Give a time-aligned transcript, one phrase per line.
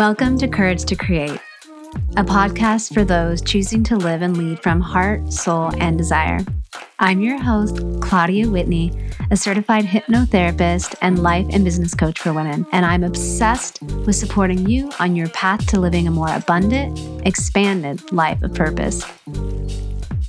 [0.00, 1.38] Welcome to Courage to Create,
[2.16, 6.38] a podcast for those choosing to live and lead from heart, soul, and desire.
[6.98, 8.98] I'm your host, Claudia Whitney,
[9.30, 14.66] a certified hypnotherapist and life and business coach for women, and I'm obsessed with supporting
[14.66, 19.04] you on your path to living a more abundant, expanded life of purpose.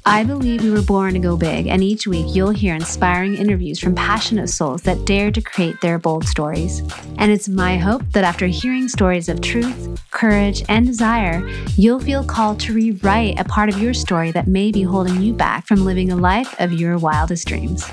[0.05, 3.79] I believe we were born to go big, and each week you'll hear inspiring interviews
[3.79, 6.81] from passionate souls that dare to create their bold stories.
[7.19, 12.23] And it's my hope that after hearing stories of truth, courage, and desire, you'll feel
[12.23, 15.85] called to rewrite a part of your story that may be holding you back from
[15.85, 17.85] living a life of your wildest dreams.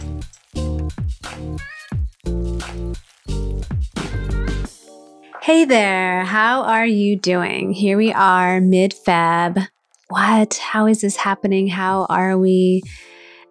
[5.43, 7.73] Hey there, how are you doing?
[7.73, 9.69] Here we are, mid Feb
[10.09, 10.55] what?
[10.55, 11.69] How is this happening?
[11.69, 12.83] How are we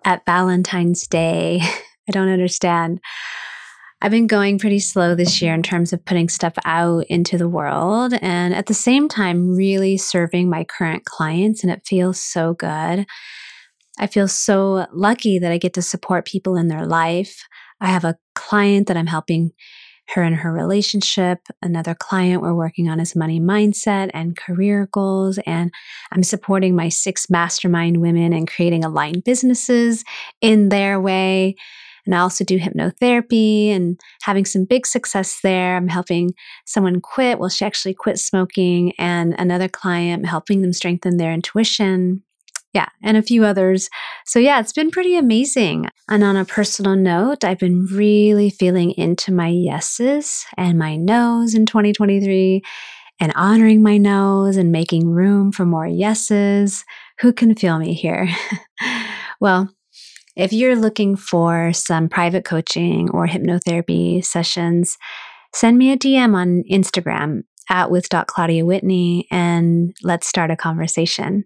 [0.04, 1.62] at Valentine's Day?
[2.08, 3.00] I don't understand.
[4.02, 7.50] I've been going pretty slow this year in terms of putting stuff out into the
[7.50, 11.64] world and at the same time, really serving my current clients.
[11.64, 13.06] And it feels so good.
[14.00, 17.44] I feel so lucky that I get to support people in their life.
[17.82, 19.52] I have a client that I'm helping
[20.10, 21.40] her and her relationship.
[21.62, 25.38] Another client, we're working on is money mindset and career goals.
[25.46, 25.72] And
[26.12, 30.04] I'm supporting my six mastermind women and creating aligned businesses
[30.42, 31.56] in their way.
[32.06, 35.76] And I also do hypnotherapy and having some big success there.
[35.76, 36.32] I'm helping
[36.66, 37.38] someone quit.
[37.38, 42.24] Well, she actually quit smoking, and another client, helping them strengthen their intuition
[42.74, 43.90] yeah, and a few others.
[44.26, 45.88] So, yeah, it's been pretty amazing.
[46.10, 51.54] And on a personal note, I've been really feeling into my yeses and my nos
[51.54, 52.62] in 2023
[53.20, 56.86] and honoring my no's and making room for more yeses.
[57.20, 58.30] Who can feel me here?
[59.40, 59.74] well,
[60.36, 64.98] if you're looking for some private coaching or hypnotherapy sessions,
[65.56, 71.44] send me a DM on Instagram at with.claudiawhitney and let's start a conversation.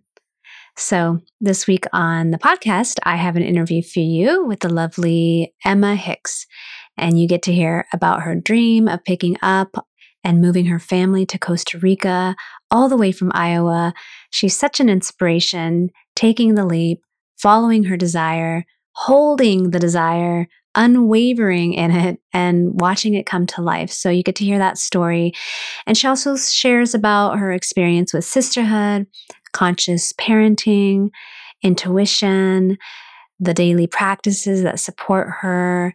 [0.81, 5.53] So, this week on the podcast, I have an interview for you with the lovely
[5.63, 6.47] Emma Hicks.
[6.97, 9.87] And you get to hear about her dream of picking up
[10.23, 12.35] and moving her family to Costa Rica,
[12.71, 13.93] all the way from Iowa.
[14.31, 17.03] She's such an inspiration, taking the leap,
[17.37, 23.91] following her desire, holding the desire, unwavering in it, and watching it come to life.
[23.91, 25.33] So you get to hear that story.
[25.85, 29.07] And she also shares about her experience with sisterhood,
[29.53, 31.09] conscious parenting,
[31.61, 32.77] intuition,
[33.39, 35.93] the daily practices that support her,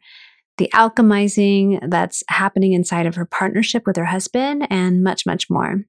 [0.59, 5.85] the alchemizing that's happening inside of her partnership with her husband, and much, much more.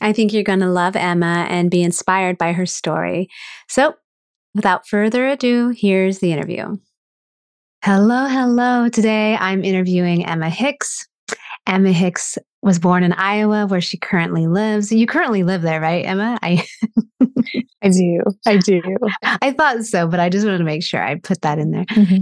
[0.00, 3.28] I think you're going to love Emma and be inspired by her story.
[3.68, 3.94] So,
[4.54, 6.76] without further ado, here's the interview.
[7.84, 8.88] Hello, hello.
[8.88, 11.08] Today I'm interviewing Emma Hicks.
[11.66, 14.92] Emma Hicks was born in Iowa, where she currently lives.
[14.92, 16.38] You currently live there, right, Emma?
[16.42, 16.64] I
[17.82, 18.22] I do.
[18.46, 18.80] I do.
[19.22, 21.84] I thought so, but I just wanted to make sure I put that in there.
[21.86, 22.18] Mm-hmm.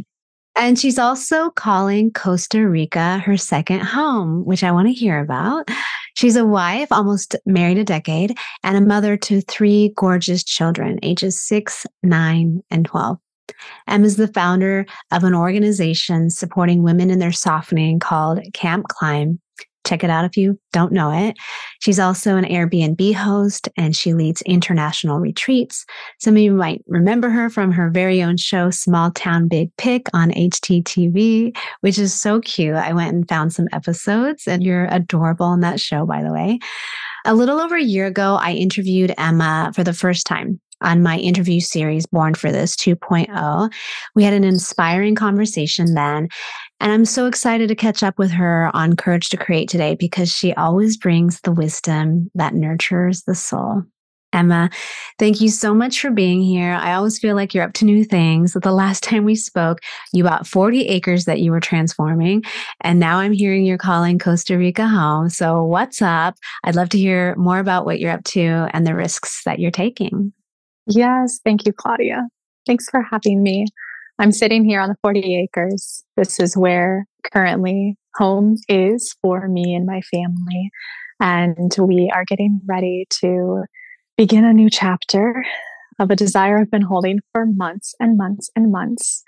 [0.56, 5.69] And she's also calling Costa Rica her second home, which I want to hear about.
[6.15, 11.41] She's a wife, almost married a decade, and a mother to three gorgeous children, ages
[11.41, 13.19] six, nine, and 12.
[13.89, 19.41] Em is the founder of an organization supporting women in their softening called Camp Climb.
[19.86, 21.36] Check it out if you don't know it.
[21.80, 25.84] She's also an Airbnb host and she leads international retreats.
[26.20, 30.06] Some of you might remember her from her very own show, Small Town Big Pick
[30.12, 32.74] on HGTV, which is so cute.
[32.74, 36.58] I went and found some episodes and you're adorable in that show, by the way.
[37.24, 41.18] A little over a year ago, I interviewed Emma for the first time on my
[41.18, 43.72] interview series, Born for This 2.0.
[44.14, 46.28] We had an inspiring conversation then.
[46.80, 50.30] And I'm so excited to catch up with her on Courage to Create today because
[50.34, 53.84] she always brings the wisdom that nurtures the soul.
[54.32, 54.70] Emma,
[55.18, 56.72] thank you so much for being here.
[56.72, 58.53] I always feel like you're up to new things.
[58.53, 59.80] The last time we spoke,
[60.12, 62.44] you bought 40 acres that you were transforming.
[62.80, 65.30] And now I'm hearing you're calling Costa Rica home.
[65.30, 66.36] So, what's up?
[66.62, 69.72] I'd love to hear more about what you're up to and the risks that you're
[69.72, 70.33] taking.
[70.86, 72.28] Yes, thank you, Claudia.
[72.66, 73.66] Thanks for having me.
[74.18, 76.03] I'm sitting here on the 40 acres.
[76.16, 80.71] This is where currently home is for me and my family.
[81.21, 83.65] And we are getting ready to
[84.16, 85.44] begin a new chapter
[85.98, 89.22] of a desire I've been holding for months and months and months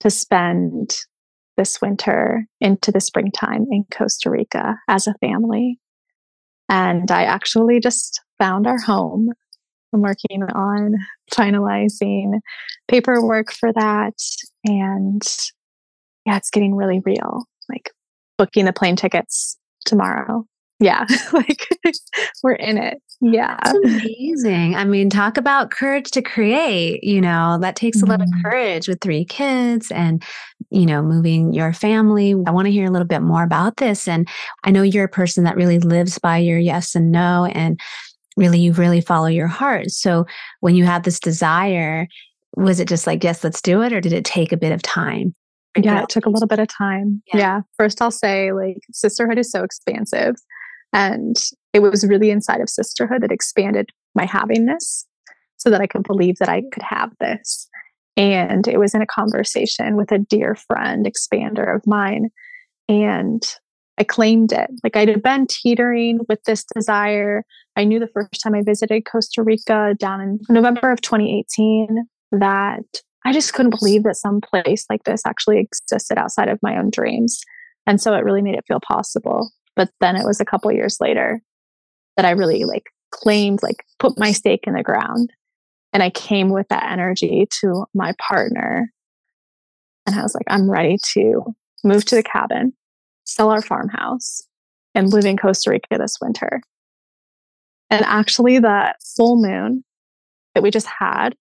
[0.00, 0.96] to spend
[1.56, 5.78] this winter into the springtime in Costa Rica as a family.
[6.68, 9.30] And I actually just found our home
[9.94, 10.96] I'm working on
[11.32, 12.40] finalizing
[12.88, 14.18] paperwork for that.
[14.64, 15.22] And
[16.26, 17.44] yeah, it's getting really real.
[17.68, 17.90] Like
[18.36, 19.56] booking the plane tickets
[19.86, 20.44] tomorrow.
[20.80, 21.68] yeah, like
[22.42, 23.00] we're in it.
[23.20, 23.56] Yeah.
[23.62, 24.74] That's amazing.
[24.74, 27.02] I mean, talk about courage to create.
[27.04, 28.42] You know, that takes a lot of mm-hmm.
[28.42, 30.22] courage with three kids and,
[30.70, 32.34] you know, moving your family.
[32.46, 34.06] I want to hear a little bit more about this.
[34.08, 34.28] And
[34.64, 37.46] I know you're a person that really lives by your yes and no.
[37.46, 37.80] And
[38.36, 39.90] really, you really follow your heart.
[39.90, 40.26] So
[40.60, 42.06] when you have this desire,
[42.56, 43.92] was it just like, yes, let's do it?
[43.92, 45.34] Or did it take a bit of time?
[45.76, 47.20] Yeah, it took a little bit of time.
[47.32, 47.38] Yeah.
[47.38, 47.60] yeah.
[47.76, 50.36] First, I'll say, like, sisterhood is so expansive.
[50.92, 51.36] And
[51.72, 55.04] it was really inside of sisterhood that expanded my havingness
[55.56, 57.68] so that I could believe that I could have this.
[58.16, 62.28] And it was in a conversation with a dear friend, expander of mine.
[62.88, 63.42] And
[63.98, 64.70] I claimed it.
[64.82, 67.44] Like I'd been teetering with this desire.
[67.76, 72.82] I knew the first time I visited Costa Rica down in November of 2018 that
[73.24, 76.90] I just couldn't believe that some place like this actually existed outside of my own
[76.90, 77.40] dreams.
[77.86, 79.50] And so it really made it feel possible.
[79.76, 81.40] But then it was a couple years later
[82.16, 85.30] that I really like claimed, like put my stake in the ground.
[85.92, 88.90] And I came with that energy to my partner.
[90.06, 91.42] And I was like, I'm ready to
[91.82, 92.72] move to the cabin,
[93.24, 94.42] sell our farmhouse,
[94.94, 96.60] and live in Costa Rica this winter.
[97.90, 99.84] And actually, the full moon
[100.54, 101.34] that we just had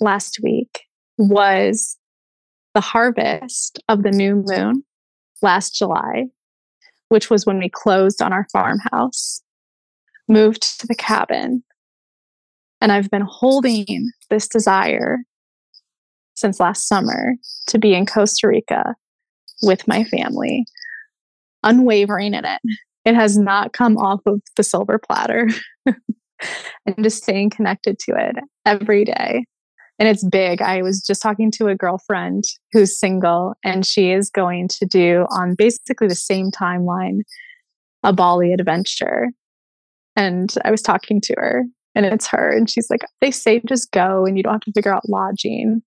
[0.00, 0.82] last week
[1.18, 1.96] was
[2.74, 4.84] the harvest of the new moon
[5.42, 6.26] last July
[7.10, 9.42] which was when we closed on our farmhouse,
[10.28, 11.62] moved to the cabin.
[12.80, 15.18] And I've been holding this desire
[16.34, 17.34] since last summer
[17.66, 18.94] to be in Costa Rica
[19.60, 20.64] with my family,
[21.62, 22.60] unwavering in it.
[23.04, 25.48] It has not come off of the silver platter.
[25.86, 29.44] and just staying connected to it every day
[30.00, 30.62] and it's big.
[30.62, 35.26] I was just talking to a girlfriend who's single, and she is going to do
[35.30, 37.20] on basically the same timeline
[38.02, 39.28] a Bali adventure.
[40.16, 41.64] And I was talking to her,
[41.94, 44.72] and it's her, and she's like, They say just go and you don't have to
[44.72, 45.82] figure out lodging.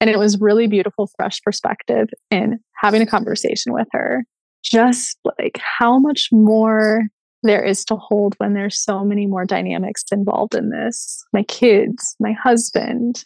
[0.00, 4.24] And it was really beautiful, fresh perspective in having a conversation with her.
[4.70, 7.04] Just like how much more
[7.42, 11.24] there is to hold when there's so many more dynamics involved in this.
[11.32, 13.22] My kids, my husband.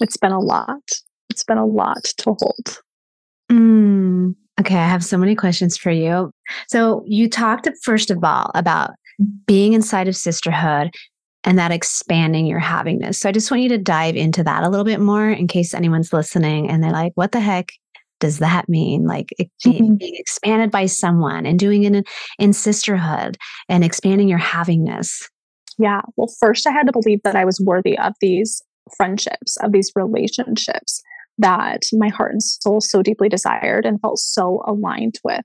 [0.00, 0.82] It's been a lot.
[1.28, 2.78] It's been a lot to hold.
[3.50, 6.30] Mm, okay, I have so many questions for you.
[6.68, 8.92] So, you talked first of all about
[9.46, 10.94] being inside of sisterhood
[11.44, 13.16] and that expanding your havingness.
[13.16, 15.74] So, I just want you to dive into that a little bit more in case
[15.74, 17.72] anyone's listening and they're like, what the heck
[18.20, 19.06] does that mean?
[19.06, 19.94] Like mm-hmm.
[19.96, 22.04] being expanded by someone and doing it in,
[22.38, 23.36] in sisterhood
[23.68, 25.28] and expanding your havingness.
[25.78, 26.02] Yeah.
[26.16, 28.62] Well, first, I had to believe that I was worthy of these
[28.96, 31.02] friendships, of these relationships
[31.38, 35.44] that my heart and soul so deeply desired and felt so aligned with.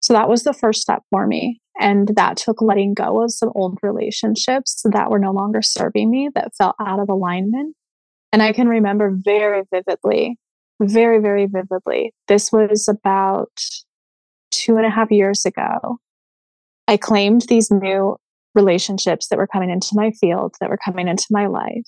[0.00, 1.60] So that was the first step for me.
[1.78, 6.30] And that took letting go of some old relationships that were no longer serving me,
[6.34, 7.76] that felt out of alignment.
[8.32, 10.38] And I can remember very vividly
[10.80, 12.12] very, very vividly.
[12.28, 13.50] This was about
[14.50, 15.98] two and a half years ago.
[16.88, 18.16] I claimed these new
[18.54, 21.86] relationships that were coming into my field, that were coming into my life.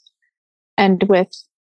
[0.77, 1.29] And with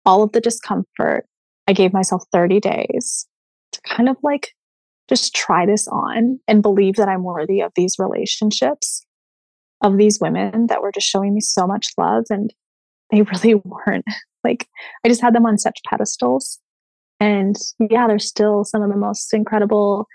[0.05, 1.25] all of the discomfort,
[1.67, 3.27] I gave myself 30 days
[3.71, 4.51] to kind of like
[5.09, 9.05] just try this on and believe that I'm worthy of these relationships,
[9.81, 12.25] of these women that were just showing me so much love.
[12.29, 12.53] And
[13.11, 14.05] they really weren't.
[14.43, 14.67] Like,
[15.03, 16.59] I just had them on such pedestals.
[17.19, 20.07] And yeah, they're still some of the most incredible,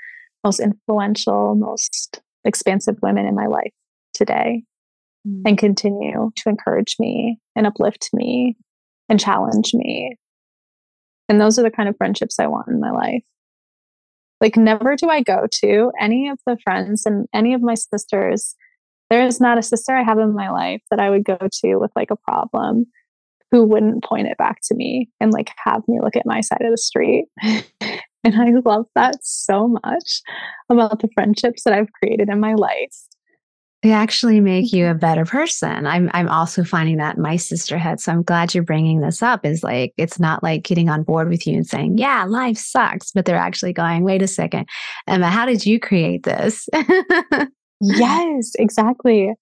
[0.44, 3.72] most influential, most expansive women in my life
[4.14, 4.62] today
[5.26, 5.42] mm.
[5.46, 8.56] and continue to encourage me and uplift me
[9.08, 10.16] and challenge me.
[11.28, 13.22] And those are the kind of friendships I want in my life.
[14.40, 18.54] Like, never do I go to any of the friends and any of my sisters.
[19.10, 21.76] There is not a sister I have in my life that I would go to
[21.76, 22.86] with like a problem
[23.50, 26.62] who wouldn't point it back to me and like have me look at my side
[26.62, 27.26] of the street.
[27.42, 30.22] and I love that so much
[30.68, 32.96] about the friendships that I've created in my life.
[33.82, 34.96] They actually make you mm-hmm.
[34.96, 35.86] a better person.
[35.86, 37.98] I'm I'm also finding that in my sisterhood.
[37.98, 39.46] So I'm glad you're bringing this up.
[39.46, 43.10] Is like it's not like getting on board with you and saying, "Yeah, life sucks,"
[43.12, 44.68] but they're actually going, "Wait a second,
[45.06, 46.68] Emma, how did you create this?"
[47.80, 49.32] yes, exactly.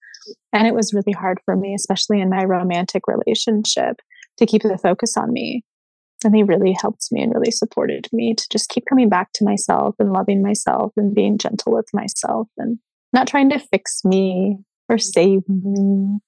[0.51, 4.01] And it was really hard for me, especially in my romantic relationship,
[4.37, 5.63] to keep the focus on me.
[6.23, 9.45] And he really helped me and really supported me to just keep coming back to
[9.45, 12.77] myself and loving myself and being gentle with myself and
[13.13, 14.57] not trying to fix me
[14.89, 16.19] or save me.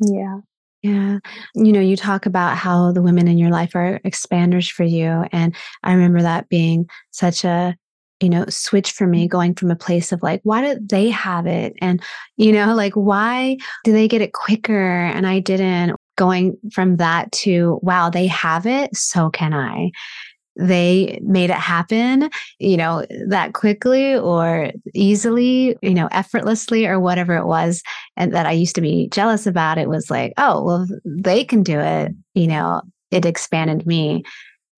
[0.00, 0.38] Yeah.
[0.82, 1.18] Yeah.
[1.54, 5.24] You know, you talk about how the women in your life are expanders for you.
[5.32, 7.76] And I remember that being such a
[8.20, 9.32] you know, switch for me mm-hmm.
[9.32, 11.74] going from a place of like, why did they have it?
[11.80, 12.02] And,
[12.36, 15.96] you know, like, why do they get it quicker and I didn't?
[16.16, 19.90] Going from that to, wow, they have it, so can I
[20.58, 27.36] they made it happen, you know, that quickly or easily, you know, effortlessly or whatever
[27.36, 27.82] it was.
[28.16, 31.62] And that I used to be jealous about it was like, oh, well, they can
[31.62, 32.12] do it.
[32.34, 34.24] You know, it expanded me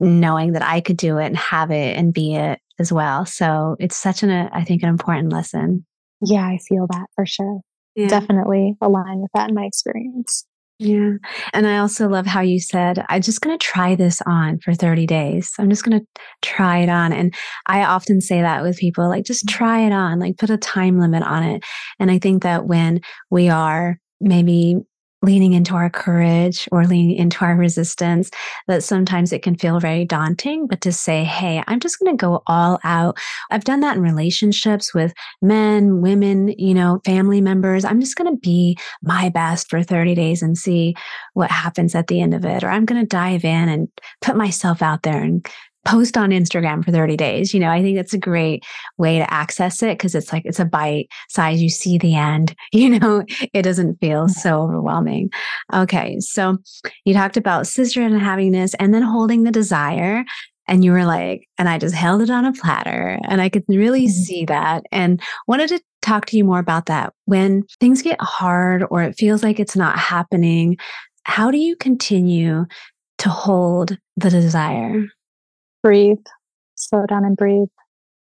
[0.00, 3.26] knowing that I could do it and have it and be it as well.
[3.26, 5.84] So it's such an, uh, I think, an important lesson.
[6.24, 7.60] Yeah, I feel that for sure.
[7.94, 8.08] Yeah.
[8.08, 10.46] Definitely align with that in my experience.
[10.78, 11.14] Yeah.
[11.52, 14.74] And I also love how you said, I'm just going to try this on for
[14.74, 15.52] 30 days.
[15.58, 16.06] I'm just going to
[16.40, 17.12] try it on.
[17.12, 17.34] And
[17.66, 19.56] I often say that with people like, just mm-hmm.
[19.56, 21.64] try it on, like put a time limit on it.
[21.98, 24.76] And I think that when we are maybe
[25.22, 28.30] leaning into our courage or leaning into our resistance
[28.66, 32.20] that sometimes it can feel very daunting but to say hey i'm just going to
[32.20, 33.18] go all out.
[33.50, 37.84] I've done that in relationships with men women you know family members.
[37.84, 40.94] I'm just going to be my best for 30 days and see
[41.34, 43.88] what happens at the end of it or i'm going to dive in and
[44.22, 45.46] put myself out there and
[45.88, 47.54] post on Instagram for 30 days.
[47.54, 48.62] You know, I think that's a great
[48.98, 51.62] way to access it because it's like it's a bite size.
[51.62, 54.30] You see the end, you know, it doesn't feel mm.
[54.30, 55.30] so overwhelming.
[55.72, 56.20] Okay.
[56.20, 56.58] So
[57.06, 60.24] you talked about sister and having this and then holding the desire.
[60.66, 63.64] And you were like, and I just held it on a platter and I could
[63.66, 64.22] really mm-hmm.
[64.22, 67.14] see that and wanted to talk to you more about that.
[67.24, 70.76] When things get hard or it feels like it's not happening,
[71.22, 72.66] how do you continue
[73.18, 75.06] to hold the desire?
[75.88, 76.26] Breathe,
[76.74, 77.70] slow down and breathe,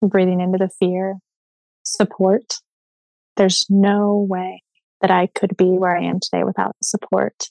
[0.02, 1.16] breathing into the fear,
[1.82, 2.56] support.
[3.38, 4.62] There's no way
[5.00, 7.48] that I could be where I am today without support.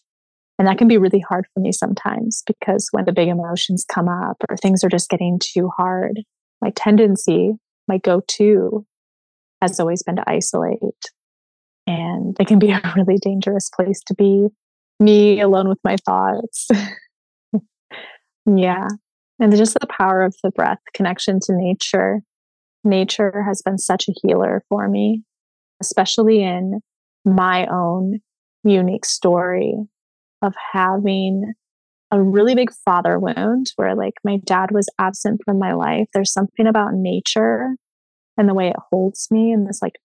[0.60, 4.08] And that can be really hard for me sometimes because when the big emotions come
[4.08, 6.20] up or things are just getting too hard,
[6.62, 7.54] my tendency,
[7.88, 8.86] my go to
[9.64, 10.80] has always been to isolate.
[11.88, 14.50] And it can be a really dangerous place to be,
[15.00, 16.68] me alone with my thoughts.
[18.46, 18.90] yeah.
[19.44, 22.22] And just the power of the breath, connection to nature.
[22.86, 25.24] Nature has been such a healer for me,
[25.82, 26.80] especially in
[27.26, 28.22] my own
[28.64, 29.76] unique story
[30.42, 31.56] of having
[32.10, 36.08] a really big father wound where like my dad was absent from my life.
[36.14, 37.76] There's something about nature
[38.38, 40.00] and the way it holds me and this like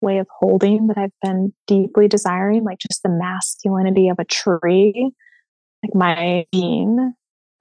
[0.00, 5.10] way of holding that I've been deeply desiring, like just the masculinity of a tree,
[5.82, 7.12] like my being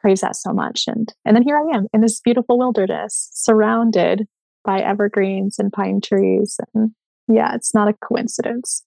[0.05, 0.83] craves that so much.
[0.87, 4.27] And and then here I am in this beautiful wilderness, surrounded
[4.63, 6.59] by evergreens and pine trees.
[6.75, 6.91] And
[7.27, 8.83] yeah, it's not a coincidence.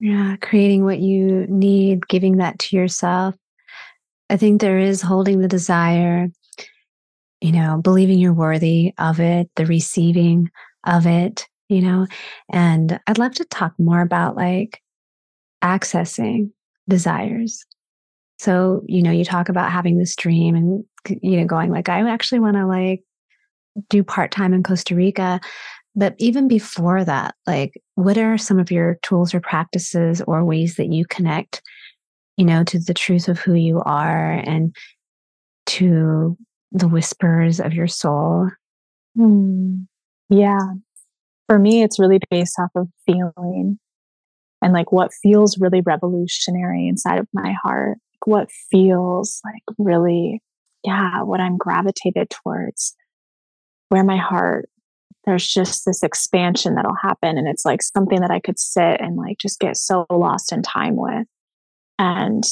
[0.00, 3.34] Yeah, creating what you need, giving that to yourself.
[4.28, 6.28] I think there is holding the desire,
[7.40, 10.50] you know, believing you're worthy of it, the receiving
[10.86, 12.06] of it, you know.
[12.52, 14.82] And I'd love to talk more about like
[15.64, 16.50] accessing
[16.86, 17.64] desires
[18.40, 20.82] so, you know, you talk about having this dream and,
[21.20, 23.02] you know, going like, I actually want to like
[23.90, 25.40] do part time in Costa Rica.
[25.94, 30.76] But even before that, like, what are some of your tools or practices or ways
[30.76, 31.60] that you connect,
[32.38, 34.74] you know, to the truth of who you are and
[35.66, 36.34] to
[36.72, 38.48] the whispers of your soul?
[39.16, 39.80] Hmm.
[40.30, 40.60] Yeah.
[41.46, 43.78] For me, it's really based off of feeling
[44.62, 50.42] and like what feels really revolutionary inside of my heart what feels like really,
[50.84, 52.94] yeah, what I'm gravitated towards,
[53.88, 54.68] where my heart,
[55.24, 57.36] there's just this expansion that'll happen.
[57.36, 60.62] And it's like something that I could sit and like just get so lost in
[60.62, 61.26] time with.
[61.98, 62.44] And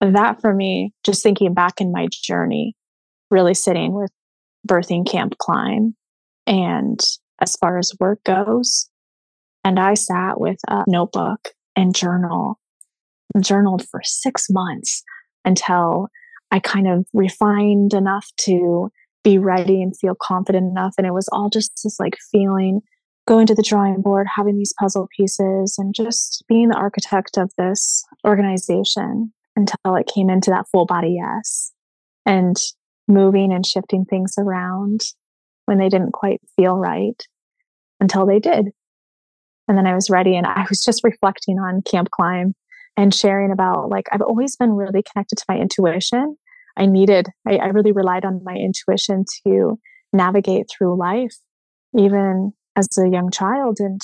[0.00, 2.74] that for me, just thinking back in my journey,
[3.30, 4.10] really sitting with
[4.66, 5.94] birthing camp climb.
[6.46, 6.98] And
[7.40, 8.88] as far as work goes,
[9.64, 12.58] and I sat with a notebook and journal
[13.40, 15.02] journaled for six months
[15.44, 16.08] until
[16.50, 18.90] I kind of refined enough to
[19.22, 20.94] be ready and feel confident enough.
[20.98, 22.80] And it was all just this like feeling
[23.28, 27.52] going to the drawing board, having these puzzle pieces, and just being the architect of
[27.56, 31.72] this organization until it came into that full body yes.
[32.26, 32.56] And
[33.06, 35.00] moving and shifting things around
[35.66, 37.20] when they didn't quite feel right
[38.00, 38.68] until they did.
[39.68, 42.54] And then I was ready and I was just reflecting on Camp Climb
[42.96, 46.36] and sharing about like I've always been really connected to my intuition.
[46.76, 49.78] I needed, I, I really relied on my intuition to
[50.12, 51.36] navigate through life,
[51.96, 53.78] even as a young child.
[53.80, 54.00] And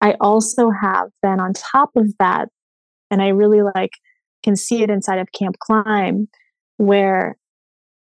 [0.00, 2.48] I also have been on top of that,
[3.10, 3.90] and I really like
[4.42, 6.28] can see it inside of Camp Climb,
[6.76, 7.36] where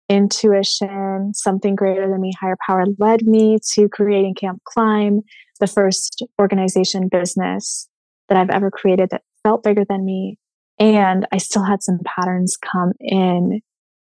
[0.09, 5.21] intuition, something greater than me, higher power led me to creating Camp Climb,
[5.61, 7.89] the first organization business
[8.29, 10.39] that I've ever created that felt bigger than me.
[10.79, 13.61] And I still had some patterns come in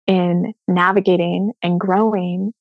[0.06, 2.52] in navigating and growing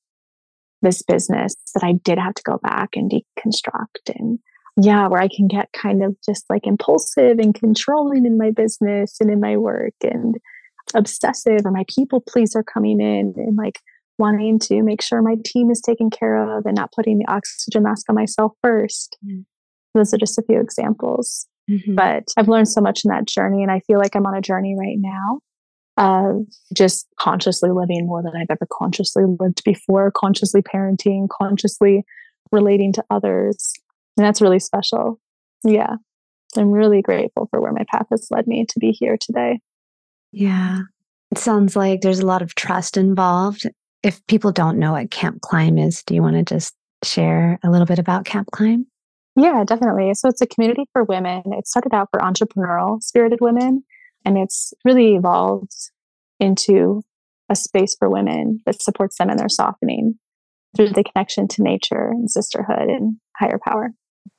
[0.82, 4.38] this business that I did have to go back and deconstruct and
[4.80, 9.18] yeah, where I can get kind of just like impulsive and controlling in my business
[9.20, 10.36] and in my work and
[10.94, 13.80] obsessive or my people pleaser coming in and like
[14.18, 17.82] wanting to make sure my team is taken care of and not putting the oxygen
[17.82, 19.40] mask on myself 1st mm-hmm.
[19.94, 21.46] Those are just a few examples.
[21.70, 21.94] Mm-hmm.
[21.94, 24.40] But I've learned so much in that journey, and I feel like I'm on a
[24.40, 25.40] journey right now
[25.98, 32.04] of just consciously living more than I've ever consciously lived before, consciously parenting, consciously
[32.50, 33.72] relating to others.
[34.16, 35.20] And that's really special.
[35.64, 35.96] Yeah.
[36.56, 39.60] I'm really grateful for where my path has led me to be here today.
[40.32, 40.82] Yeah.
[41.30, 43.66] It sounds like there's a lot of trust involved.
[44.02, 47.70] If people don't know what Camp Climb is, do you want to just share a
[47.70, 48.86] little bit about Camp Climb?
[49.36, 50.12] Yeah, definitely.
[50.14, 51.42] So it's a community for women.
[51.46, 53.84] It started out for entrepreneurial spirited women,
[54.24, 55.72] and it's really evolved
[56.38, 57.02] into
[57.48, 60.18] a space for women that supports them in their softening
[60.76, 63.90] through the connection to nature and sisterhood and higher power.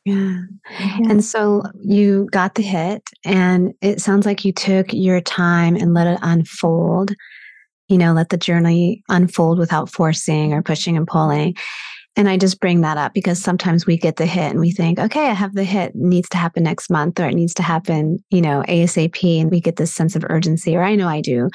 [0.06, 0.42] Yeah.
[0.80, 0.98] yeah.
[1.10, 5.94] And so you got the hit, and it sounds like you took your time and
[5.94, 7.14] let it unfold,
[7.88, 11.56] you know, let the journey unfold without forcing or pushing and pulling.
[12.16, 15.00] And I just bring that up because sometimes we get the hit and we think,
[15.00, 17.64] okay, I have the hit, it needs to happen next month or it needs to
[17.64, 19.42] happen, you know, ASAP.
[19.42, 21.50] And we get this sense of urgency, or I know I do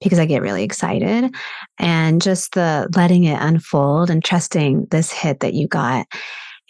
[0.00, 1.34] because I get really excited.
[1.78, 6.06] And just the letting it unfold and trusting this hit that you got.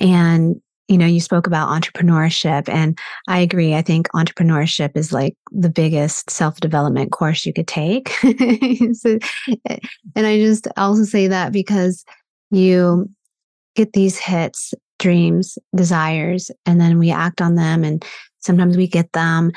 [0.01, 3.75] And you know, you spoke about entrepreneurship, and I agree.
[3.75, 8.11] I think entrepreneurship is like the biggest self development course you could take.
[8.93, 9.19] so,
[9.67, 9.79] eh,
[10.15, 12.05] and I just also say that because
[12.51, 13.09] you
[13.75, 18.05] get these hits, dreams, desires, and then we act on them, and
[18.41, 19.53] sometimes we get them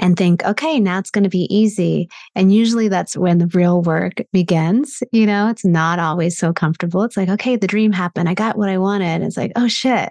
[0.00, 2.08] and think, okay, now it's going to be easy.
[2.34, 5.02] And usually that's when the real work begins.
[5.12, 7.02] You know, it's not always so comfortable.
[7.02, 8.28] It's like, okay, the dream happened.
[8.28, 9.22] I got what I wanted.
[9.22, 10.08] It's like, oh shit.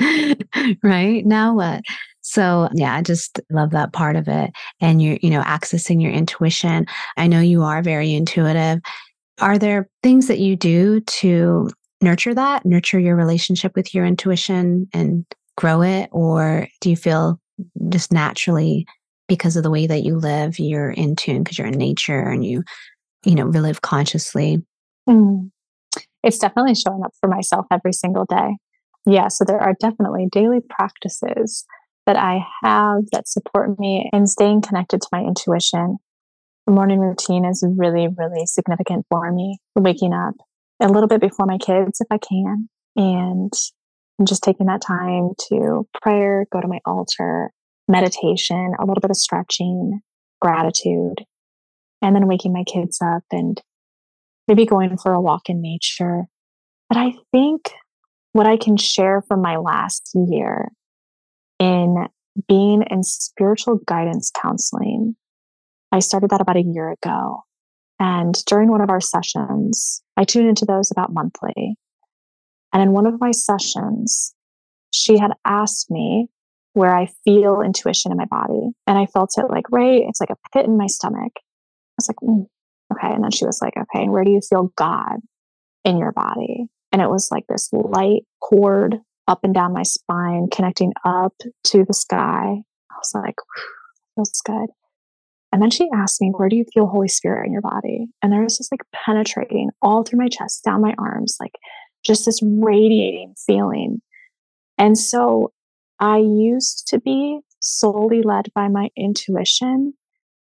[0.82, 1.24] right.
[1.24, 1.82] Now what?
[2.20, 4.50] So yeah, I just love that part of it.
[4.80, 6.86] And you're, you know, accessing your intuition.
[7.16, 8.80] I know you are very intuitive.
[9.40, 14.88] Are there things that you do to nurture that, nurture your relationship with your intuition
[14.92, 15.24] and
[15.56, 16.08] grow it?
[16.12, 17.40] Or do you feel
[17.88, 18.86] just naturally
[19.28, 22.44] because of the way that you live you're in tune because you're in nature and
[22.44, 22.62] you
[23.24, 24.58] you know live consciously
[25.08, 25.50] mm.
[26.22, 28.56] it's definitely showing up for myself every single day
[29.06, 31.64] yeah so there are definitely daily practices
[32.06, 35.96] that i have that support me in staying connected to my intuition
[36.70, 40.34] morning routine is really really significant for me waking up
[40.80, 43.52] a little bit before my kids if i can and
[44.18, 47.50] and just taking that time to prayer, go to my altar,
[47.88, 50.00] meditation, a little bit of stretching,
[50.40, 51.24] gratitude,
[52.00, 53.60] and then waking my kids up and
[54.46, 56.22] maybe going for a walk in nature.
[56.88, 57.72] But I think
[58.32, 60.68] what I can share from my last year
[61.58, 62.06] in
[62.48, 65.16] being in spiritual guidance counseling,
[65.92, 67.42] I started that about a year ago.
[68.00, 71.76] And during one of our sessions, I tune into those about monthly.
[72.72, 74.34] And in one of my sessions,
[74.92, 76.28] she had asked me
[76.72, 78.70] where I feel intuition in my body.
[78.86, 81.32] And I felt it like right, it's like a pit in my stomach.
[81.36, 82.46] I was like, mm,
[82.92, 83.14] okay.
[83.14, 85.18] And then she was like, okay, and where do you feel God
[85.84, 86.66] in your body?
[86.90, 91.84] And it was like this light cord up and down my spine, connecting up to
[91.84, 92.62] the sky.
[92.90, 93.36] I was like,
[94.16, 94.68] feels good.
[95.52, 98.06] And then she asked me, Where do you feel Holy Spirit in your body?
[98.22, 101.54] And there was this like penetrating all through my chest, down my arms, like
[102.04, 104.00] just this radiating feeling.
[104.78, 105.52] And so
[106.00, 109.94] I used to be solely led by my intuition.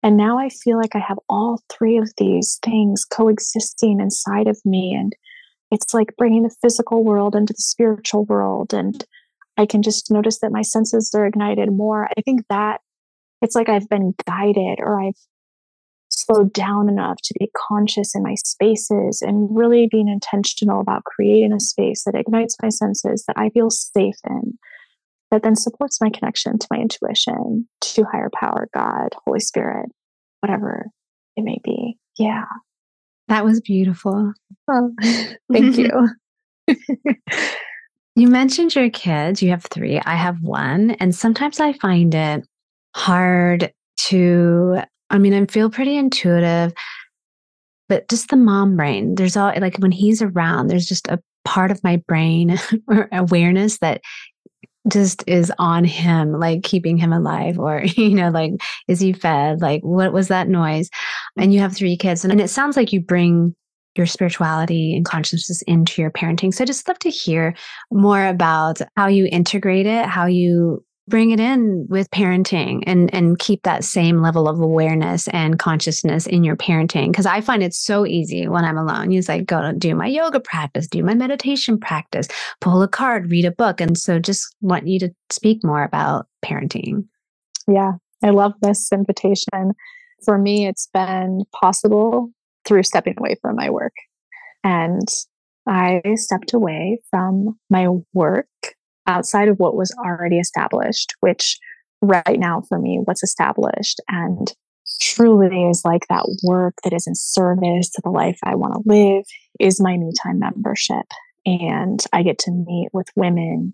[0.01, 4.61] And now I feel like I have all three of these things coexisting inside of
[4.63, 4.95] me.
[4.97, 5.13] And
[5.71, 8.73] it's like bringing the physical world into the spiritual world.
[8.73, 9.03] And
[9.57, 12.07] I can just notice that my senses are ignited more.
[12.17, 12.79] I think that
[13.41, 15.17] it's like I've been guided or I've
[16.09, 21.53] slowed down enough to be conscious in my spaces and really being intentional about creating
[21.53, 24.57] a space that ignites my senses that I feel safe in,
[25.31, 29.89] that then supports my connection to my intuition, to higher power, God, Holy Spirit,
[30.41, 30.87] whatever
[31.35, 31.97] it may be.
[32.17, 32.45] Yeah.
[33.27, 34.33] That was beautiful.
[34.67, 34.91] Oh,
[35.53, 36.09] thank you.
[38.15, 39.43] you mentioned your kids.
[39.43, 39.99] You have three.
[39.99, 40.91] I have one.
[40.91, 42.47] And sometimes I find it
[42.95, 46.73] hard to I mean, I feel pretty intuitive.
[47.87, 49.15] but just the mom brain.
[49.15, 53.79] There's all like when he's around, there's just a part of my brain or awareness
[53.79, 54.01] that
[54.87, 58.53] just is on him, like keeping him alive, or, you know, like,
[58.87, 59.61] is he fed?
[59.61, 60.89] Like, what was that noise?
[61.37, 62.23] And you have three kids.
[62.23, 63.55] And, and it sounds like you bring
[63.95, 66.53] your spirituality and consciousness into your parenting.
[66.53, 67.55] So I just love to hear
[67.91, 73.39] more about how you integrate it, how you bring it in with parenting and and
[73.39, 77.07] keep that same level of awareness and consciousness in your parenting.
[77.07, 79.11] Because i find it so easy when i'm alone.
[79.11, 82.27] You like go do my yoga practice do my meditation practice
[82.61, 83.81] pull a card read a book.
[83.81, 87.05] And so just want you to speak more about parenting.
[87.67, 87.93] Yeah
[88.23, 89.73] i love this invitation.
[90.23, 92.29] For me it's been possible
[92.65, 93.93] through stepping away from my work.
[94.63, 95.07] And
[95.67, 98.47] i stepped away from my work
[99.09, 101.57] outside of what was already established, which
[102.01, 104.53] right now for me, what's established and
[105.01, 108.81] truly is like that work that is in service to the life I want to
[108.85, 109.25] live
[109.59, 111.05] is my Me Time membership.
[111.45, 113.73] And I get to meet with women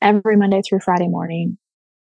[0.00, 1.58] every Monday through Friday morning,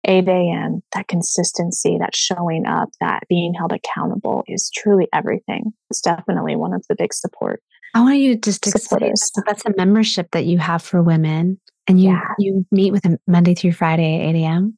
[0.05, 0.81] 8 a.m.
[0.93, 5.73] That consistency, that showing up, that being held accountable is truly everything.
[5.89, 7.61] It's definitely one of the big support.
[7.93, 9.13] I want you to just explain
[9.45, 11.59] that's a membership that you have for women.
[11.87, 12.21] And you yeah.
[12.39, 14.77] you meet with them Monday through Friday at 8 a.m.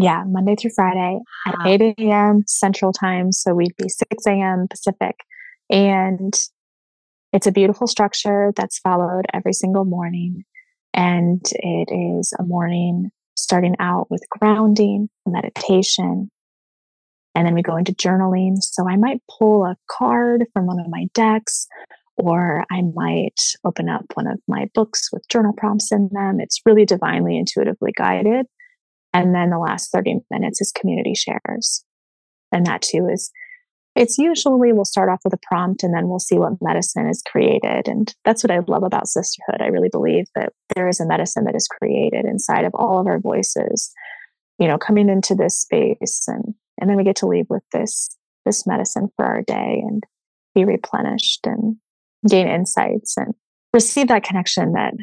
[0.00, 2.44] Yeah, Monday through Friday at 8 a.m.
[2.46, 3.32] Central Time.
[3.32, 4.66] So we'd be 6 a.m.
[4.70, 5.16] Pacific.
[5.70, 6.32] And
[7.32, 10.44] it's a beautiful structure that's followed every single morning.
[10.94, 16.30] And it is a morning starting out with grounding, meditation,
[17.34, 18.56] and then we go into journaling.
[18.60, 21.68] So I might pull a card from one of my decks,
[22.18, 26.40] or I might open up one of my books with journal prompts in them.
[26.40, 28.46] It's really divinely intuitively guided.
[29.14, 31.84] And then the last 30 minutes is community shares.
[32.52, 33.30] And that too is,
[33.94, 37.22] it's usually we'll start off with a prompt and then we'll see what medicine is
[37.30, 37.88] created.
[37.88, 39.60] And that's what I love about sisterhood.
[39.60, 43.06] I really believe that there is a medicine that is created inside of all of
[43.06, 43.90] our voices,
[44.58, 46.24] you know, coming into this space.
[46.26, 48.08] And, and then we get to leave with this,
[48.44, 50.02] this medicine for our day and
[50.54, 51.76] be replenished and
[52.28, 53.34] gain insights and
[53.72, 54.94] receive that connection that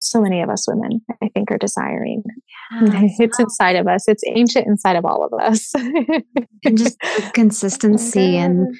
[0.00, 2.22] so many of us women, I think, are desiring.
[2.70, 3.16] Yes.
[3.20, 4.06] It's inside of us.
[4.06, 5.72] It's ancient inside of all of us.
[5.74, 6.98] and just
[7.34, 8.74] consistency and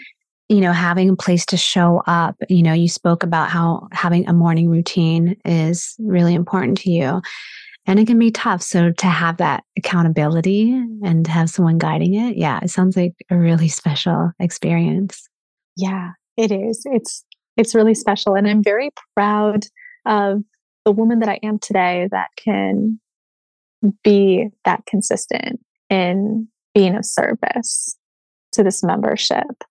[0.48, 4.28] you know having a place to show up you know you spoke about how having
[4.28, 7.22] a morning routine is really important to you
[7.86, 12.36] and it can be tough so to have that accountability and have someone guiding it
[12.36, 15.26] yeah it sounds like a really special experience
[15.76, 17.24] yeah it is it's
[17.56, 18.34] it's really special.
[18.34, 19.64] And I'm very proud
[20.06, 20.42] of
[20.84, 23.00] the woman that I am today that can
[24.02, 27.96] be that consistent in being of service
[28.52, 29.64] to this membership,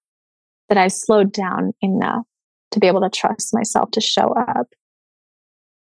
[0.70, 2.26] that I've slowed down enough
[2.72, 4.68] to be able to trust myself to show up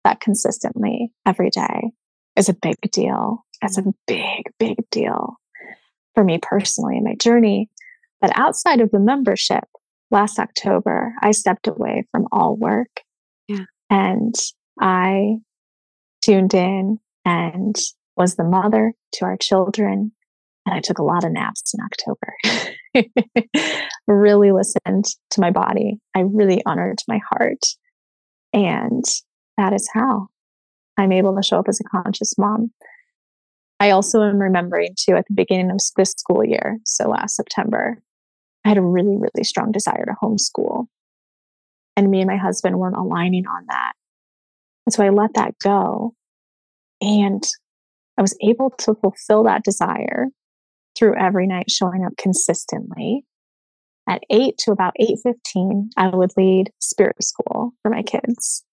[0.04, 1.92] that consistently every day
[2.36, 3.46] is a big deal.
[3.62, 5.36] It's a big, big deal
[6.16, 7.70] for me personally in my journey.
[8.22, 9.66] But outside of the membership,
[10.12, 13.02] last October, I stepped away from all work.
[13.48, 13.66] Yeah.
[13.90, 14.36] And
[14.80, 15.38] I
[16.22, 17.76] tuned in and
[18.18, 20.12] was the mother to our children.
[20.66, 22.34] And I took a lot of naps in October.
[24.08, 26.00] really listened to my body.
[26.16, 27.66] I really honored my heart.
[28.54, 29.04] And
[29.58, 30.28] that is how
[30.98, 32.72] I'm able to show up as a conscious mom.
[33.80, 38.02] I also am remembering too at the beginning of this school year, so last September,
[38.66, 40.86] I had a really, really strong desire to homeschool.
[41.96, 43.94] And me and my husband weren't aligning on that.
[44.86, 46.14] And so I let that go.
[47.02, 47.44] And
[48.18, 50.28] I was able to fulfill that desire
[50.98, 53.26] through every night showing up consistently.
[54.08, 58.66] At 8 to about 8:15, I would lead spirit school for my kids.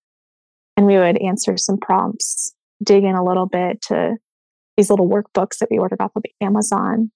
[0.77, 4.16] And we would answer some prompts, dig in a little bit to
[4.77, 7.11] these little workbooks that we ordered off of Amazon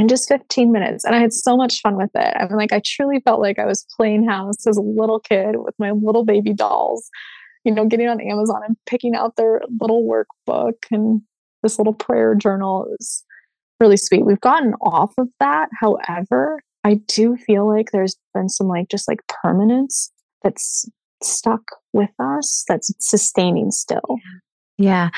[0.00, 1.04] and just 15 minutes.
[1.04, 2.34] And I had so much fun with it.
[2.34, 5.56] I mean, like, I truly felt like I was playing house as a little kid
[5.58, 7.10] with my little baby dolls,
[7.64, 11.20] you know, getting on Amazon and picking out their little workbook and
[11.62, 12.86] this little prayer journal.
[12.86, 13.24] It was
[13.78, 14.24] really sweet.
[14.24, 15.68] We've gotten off of that.
[15.78, 20.10] However, I do feel like there's been some like just like permanence
[20.42, 20.88] that's
[21.22, 21.60] stuck
[21.92, 24.16] with us that's sustaining still.
[24.78, 25.10] Yeah.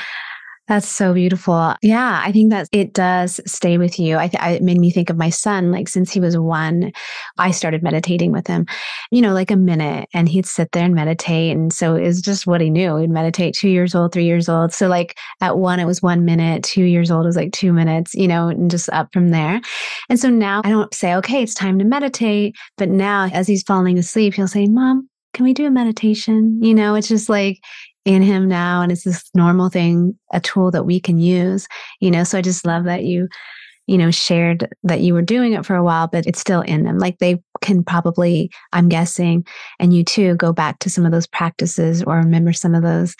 [0.67, 1.75] That's so beautiful.
[1.81, 4.15] Yeah, I think that it does stay with you.
[4.17, 5.71] I, th- it made me think of my son.
[5.71, 6.93] Like since he was one,
[7.37, 8.65] I started meditating with him.
[9.11, 11.51] You know, like a minute, and he'd sit there and meditate.
[11.55, 12.95] And so it's just what he knew.
[12.95, 13.55] He'd meditate.
[13.55, 14.73] Two years old, three years old.
[14.73, 16.63] So like at one, it was one minute.
[16.63, 18.13] Two years old was like two minutes.
[18.13, 19.59] You know, and just up from there.
[20.09, 22.55] And so now I don't say, okay, it's time to meditate.
[22.77, 26.59] But now, as he's falling asleep, he'll say, "Mom, can we do a meditation?
[26.61, 27.59] You know, it's just like
[28.05, 31.67] in him now and it's this normal thing a tool that we can use
[31.99, 32.23] you know?
[32.23, 33.27] So i just love that you
[33.87, 36.83] you know shared that you were doing it for a while but it's still in
[36.83, 36.97] them.
[36.97, 39.45] Like they can probably i'm guessing
[39.79, 43.15] and you too go back to some of those practices or remember some of those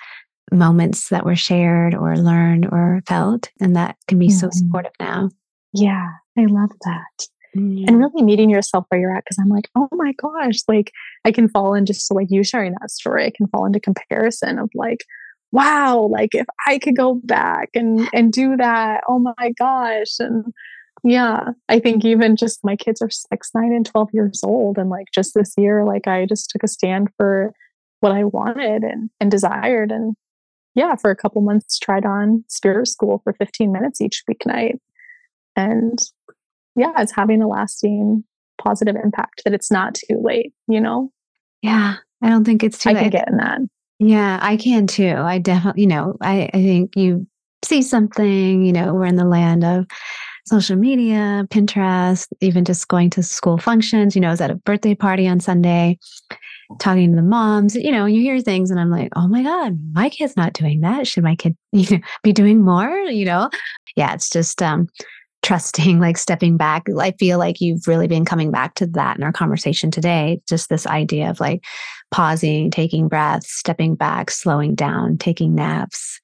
[0.52, 4.38] moments that were shared or learned or felt and that can be mm-hmm.
[4.38, 5.30] so supportive now.
[5.74, 7.86] Yeah i love that mm-hmm.
[7.88, 10.92] and really meeting yourself where you're at because i'm like oh my gosh like
[11.26, 14.60] I can fall into just like you sharing that story, I can fall into comparison
[14.60, 15.06] of like,
[15.52, 20.20] wow, like if I could go back and and do that, oh my gosh.
[20.20, 20.54] And
[21.04, 24.78] yeah, I think even just my kids are six, nine, and 12 years old.
[24.78, 27.54] And like just this year, like I just took a stand for
[28.00, 29.92] what I wanted and, and desired.
[29.92, 30.16] And
[30.76, 34.78] yeah, for a couple months, tried on spirit school for 15 minutes each weeknight.
[35.56, 36.00] And
[36.76, 38.24] yeah, it's having a lasting
[38.62, 41.12] positive impact that it's not too late, you know?
[41.62, 41.96] Yeah.
[42.22, 43.02] I don't think it's too I late.
[43.02, 43.60] can get in that.
[44.00, 45.16] Yeah, I can too.
[45.18, 47.28] I definitely, you know, I, I think you
[47.64, 49.86] see something, you know, we're in the land of
[50.46, 54.16] social media, Pinterest, even just going to school functions.
[54.16, 55.98] You know, I was at a birthday party on Sunday
[56.80, 59.78] talking to the moms, you know, you hear things and I'm like, oh my God,
[59.94, 61.08] my kid's not doing that.
[61.08, 62.90] Should my kid you know, be doing more?
[62.90, 63.50] You know?
[63.96, 64.88] Yeah, it's just um
[65.44, 66.88] trusting, like stepping back.
[67.00, 70.42] I feel like you've really been coming back to that in our conversation today.
[70.48, 71.64] Just this idea of like
[72.12, 76.20] pausing, taking breaths, stepping back, slowing down, taking naps,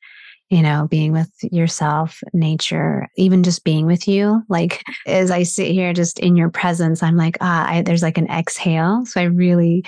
[0.49, 4.41] you know, being with yourself, nature, even just being with you.
[4.49, 8.17] Like as I sit here just in your presence, I'm like, ah, I, there's like
[8.17, 9.05] an exhale.
[9.05, 9.83] So I really,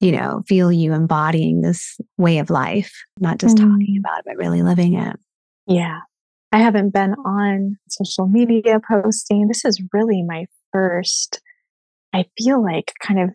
[0.00, 3.70] you know, feel you embodying this way of life, not just mm-hmm.
[3.70, 5.18] talking about it, but really living it.
[5.66, 6.00] Yeah.
[6.52, 9.48] I haven't been on social media posting.
[9.48, 11.40] This is really my first,
[12.12, 13.30] I feel like, kind of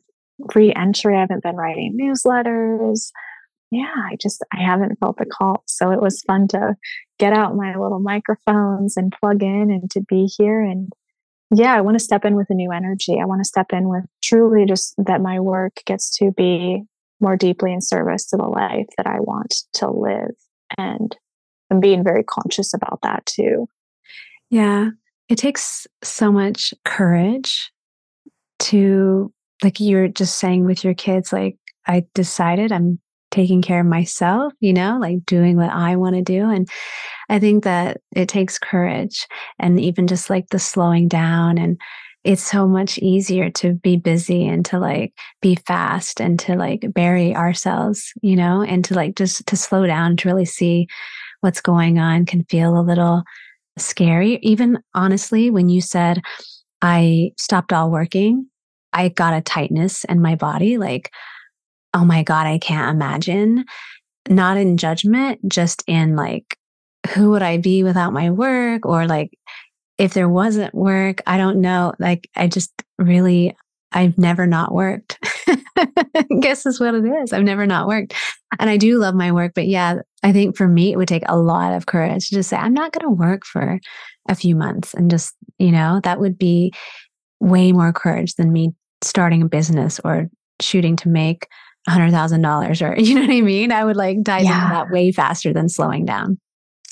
[0.55, 1.15] re entry.
[1.15, 3.11] I haven't been writing newsletters.
[3.69, 5.63] Yeah, I just, I haven't felt the call.
[5.65, 6.75] So it was fun to
[7.19, 10.61] get out my little microphones and plug in and to be here.
[10.61, 10.91] And
[11.53, 13.17] yeah, I want to step in with a new energy.
[13.21, 16.83] I want to step in with truly just that my work gets to be
[17.21, 20.31] more deeply in service to the life that I want to live.
[20.77, 21.15] And
[21.71, 23.67] I'm being very conscious about that too.
[24.49, 24.89] Yeah.
[25.29, 27.71] It takes so much courage
[28.59, 31.57] to, like you're just saying with your kids, like,
[31.87, 32.99] I decided I'm
[33.31, 36.49] taking care of myself, you know, like doing what I want to do.
[36.49, 36.67] And
[37.29, 39.25] I think that it takes courage
[39.57, 41.79] and even just like the slowing down and
[42.23, 46.85] it's so much easier to be busy and to like be fast and to like
[46.93, 50.87] bury ourselves, you know, and to like just to slow down to really see
[51.41, 53.23] what's going on can feel a little
[53.77, 54.39] scary.
[54.41, 56.21] Even honestly, when you said,
[56.81, 58.47] I stopped all working,
[58.93, 60.77] I got a tightness in my body.
[60.77, 61.11] Like,
[61.93, 63.65] oh my God, I can't imagine.
[64.29, 66.57] Not in judgment, just in like,
[67.13, 68.85] who would I be without my work?
[68.85, 69.31] Or like,
[69.97, 71.93] if there wasn't work, I don't know.
[71.99, 73.55] Like, I just really,
[73.91, 75.19] I've never not worked.
[76.41, 77.33] Guess is what it is.
[77.33, 78.13] I've never not worked.
[78.59, 79.53] And I do love my work.
[79.53, 82.49] But yeah, I think for me, it would take a lot of courage to just
[82.49, 83.79] say, I'm not going to work for
[84.29, 84.93] a few months.
[84.93, 86.73] And just, you know, that would be
[87.39, 90.29] way more courage than me starting a business or
[90.61, 91.47] shooting to make
[91.89, 93.71] $100,000 or, you know what I mean?
[93.71, 94.63] I would like dive yeah.
[94.63, 96.39] into that way faster than slowing down.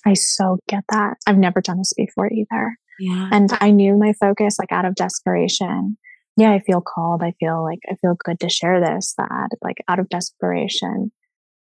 [0.06, 1.18] I so get that.
[1.28, 2.76] I've never done this before either.
[3.00, 3.30] Yeah.
[3.32, 5.98] And I knew my focus, like out of desperation,
[6.40, 7.22] yeah, I feel called.
[7.22, 11.12] I feel like I feel good to share this, that like out of desperation.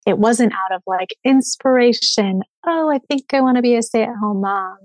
[0.07, 2.43] It wasn't out of like inspiration.
[2.65, 4.77] Oh, I think I want to be a stay at home mom.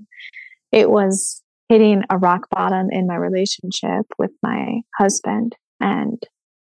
[0.71, 6.23] It was hitting a rock bottom in my relationship with my husband and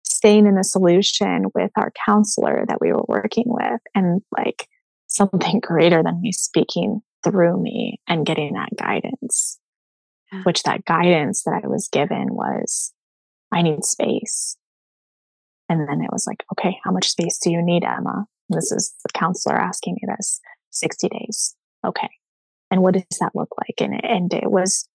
[0.03, 4.67] staying in the solution with our counselor that we were working with and like
[5.07, 9.59] something greater than me speaking through me and getting that guidance
[10.43, 12.93] which that guidance that I was given was
[13.51, 14.57] I need space.
[15.69, 18.25] And then it was like, okay, how much space do you need, Emma?
[18.49, 20.39] This is the counselor asking me this
[20.71, 21.55] 60 days.
[21.85, 22.09] Okay.
[22.71, 23.75] And what does that look like?
[23.79, 24.87] And, and it was,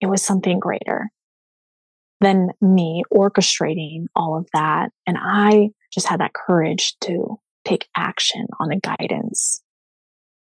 [0.00, 1.10] it was something greater
[2.20, 4.90] than me orchestrating all of that.
[5.06, 9.62] And I just had that courage to take action on the guidance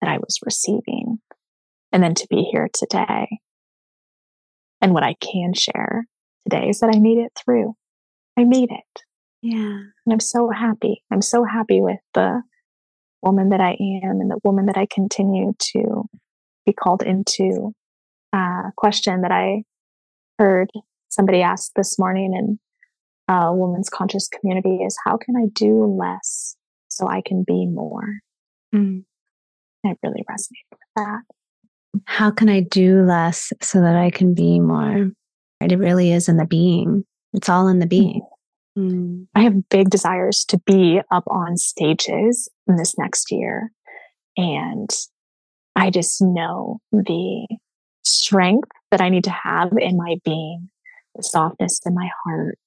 [0.02, 1.20] that I was receiving.
[1.92, 3.28] And then to be here today.
[4.82, 6.06] And what I can share
[6.50, 7.74] today is that I made it through.
[8.38, 9.02] I made it.
[9.42, 9.80] Yeah.
[10.06, 11.04] And I'm so happy.
[11.12, 12.42] I'm so happy with the
[13.22, 16.04] woman that I am and the woman that I continue to
[16.66, 17.74] be called into.
[18.34, 19.64] A question that I
[20.40, 20.70] heard
[21.10, 22.60] somebody ask this morning in
[23.28, 26.56] a woman's conscious community is how can I do less
[26.88, 28.20] so I can be more?
[28.74, 29.04] Mm.
[29.86, 31.22] I really resonate with that.
[32.06, 35.12] How can I do less so that I can be more?
[35.62, 37.06] It really is in the being.
[37.34, 38.22] It's all in the being.
[38.78, 39.28] Mm.
[39.36, 43.72] I have big desires to be up on stages in this next year.
[44.38, 44.90] And
[45.76, 47.48] I just know the
[48.04, 50.70] strength that I need to have in my being,
[51.16, 52.58] the softness in my heart,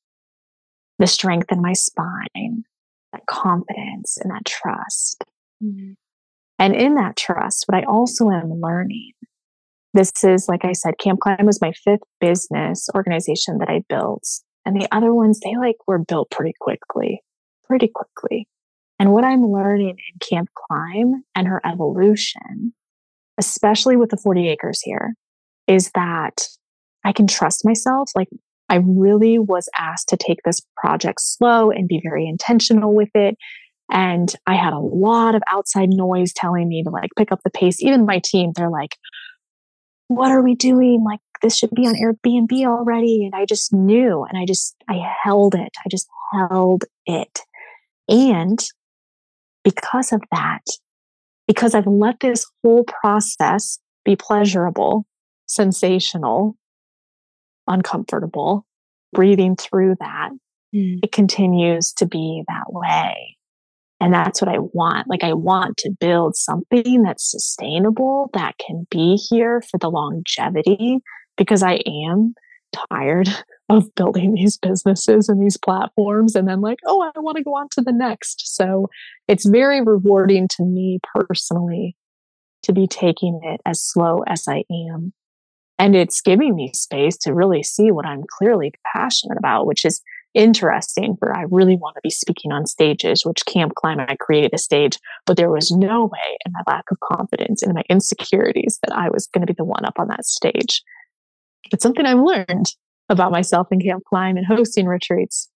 [0.99, 2.65] the strength in my spine,
[3.13, 5.25] that confidence and that trust.
[5.63, 5.93] Mm-hmm.
[6.59, 9.13] And in that trust, what I also am learning
[9.95, 14.27] this is, like I said, Camp Climb was my fifth business organization that I built.
[14.67, 17.23] And the other ones, they like were built pretty quickly,
[17.65, 18.49] pretty quickly.
[18.99, 22.75] And what I'm learning in Camp Climb and her evolution,
[23.39, 25.15] especially with the 40 acres here,
[25.67, 26.49] is that
[27.05, 28.11] I can trust myself.
[28.15, 28.29] Like
[28.69, 33.37] I really was asked to take this project slow and be very intentional with it.
[33.91, 37.51] And I had a lot of outside noise telling me to like pick up the
[37.51, 37.83] pace.
[37.83, 38.97] Even my team, they're like,
[40.09, 41.05] what are we doing?
[41.05, 43.25] Like, this should be on Airbnb already.
[43.25, 45.73] And I just knew and I just, I held it.
[45.85, 47.41] I just held it.
[48.09, 48.59] And
[49.63, 50.63] because of that,
[51.47, 55.07] because I've let this whole process be pleasurable,
[55.47, 56.57] sensational,
[57.67, 58.67] uncomfortable,
[59.13, 60.31] breathing through that,
[60.75, 60.99] mm.
[61.03, 63.37] it continues to be that way.
[64.01, 65.09] And that's what I want.
[65.09, 70.99] Like, I want to build something that's sustainable, that can be here for the longevity,
[71.37, 72.35] because I am
[72.91, 73.29] tired
[73.71, 77.55] of building these businesses and these platforms and then, like, oh, I want to go
[77.55, 78.55] on to the next.
[78.55, 78.89] So
[79.27, 81.97] it's very rewarding to me personally
[82.65, 85.13] to be taking it as slow as I am.
[85.79, 90.03] And it's giving me space to really see what I'm clearly passionate about, which is
[90.35, 94.53] interesting for I really want to be speaking on stages, which Camp Climb, I created
[94.53, 98.79] a stage, but there was no way in my lack of confidence and my insecurities
[98.85, 100.83] that I was going to be the one up on that stage.
[101.73, 102.67] It's something I've learned
[103.09, 105.49] about myself in Camp Climb and hosting retreats.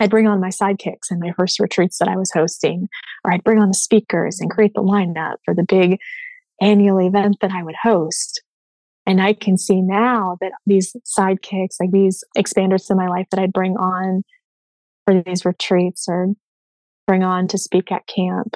[0.00, 2.88] I'd bring on my sidekicks in my first retreats that I was hosting,
[3.24, 5.98] or I'd bring on the speakers and create the lineup for the big
[6.60, 8.42] annual event that I would host.
[9.10, 13.40] And I can see now that these sidekicks, like these expanders in my life that
[13.40, 14.22] I'd bring on
[15.04, 16.28] for these retreats or
[17.08, 18.54] bring on to speak at camp,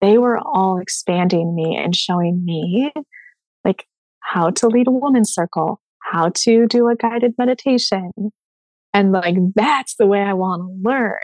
[0.00, 2.90] they were all expanding me and showing me
[3.64, 3.86] like
[4.18, 8.10] how to lead a woman's circle, how to do a guided meditation.
[8.92, 11.20] And like, that's the way I want to learn.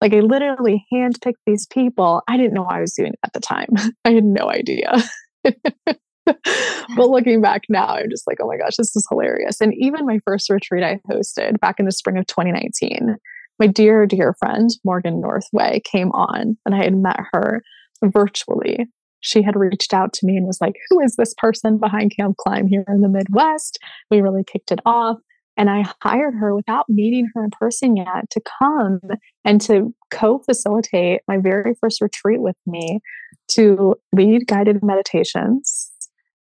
[0.00, 2.22] Like, I literally handpicked these people.
[2.28, 3.70] I didn't know I was doing it at the time.
[4.04, 4.96] I had no idea.
[6.26, 9.60] but looking back now, I'm just like, oh my gosh, this is hilarious.
[9.60, 13.16] And even my first retreat I hosted back in the spring of 2019,
[13.58, 17.62] my dear, dear friend, Morgan Northway, came on and I had met her
[18.02, 18.86] virtually.
[19.20, 22.36] She had reached out to me and was like, Who is this person behind Camp
[22.38, 23.78] Climb here in the Midwest?
[24.10, 25.18] We really kicked it off.
[25.56, 29.00] And I hired her without meeting her in person yet to come
[29.44, 33.00] and to co facilitate my very first retreat with me
[33.48, 35.89] to lead guided meditations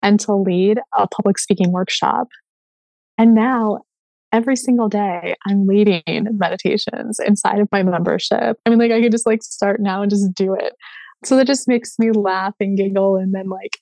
[0.01, 2.27] and to lead a public speaking workshop.
[3.17, 3.79] And now
[4.31, 8.58] every single day I'm leading meditations inside of my membership.
[8.65, 10.73] I mean, like I could just like start now and just do it.
[11.23, 13.15] So that just makes me laugh and giggle.
[13.15, 13.77] And then like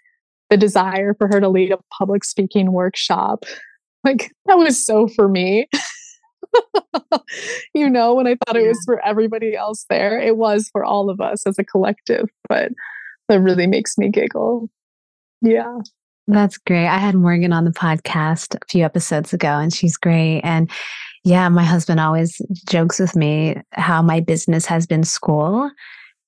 [0.49, 3.45] the desire for her to lead a public speaking workshop,
[4.03, 5.67] like that was so for me.
[7.73, 11.09] you know, when I thought it was for everybody else there, it was for all
[11.09, 12.71] of us as a collective, but
[13.27, 14.69] that really makes me giggle.
[15.41, 15.79] Yeah.
[16.27, 16.87] That's great.
[16.87, 20.41] I had Morgan on the podcast a few episodes ago, and she's great.
[20.41, 20.69] And
[21.25, 25.69] yeah, my husband always jokes with me how my business has been school.